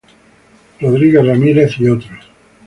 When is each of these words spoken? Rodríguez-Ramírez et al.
Rodríguez-Ramírez 0.81 1.75
et 1.79 1.87
al. 1.89 1.99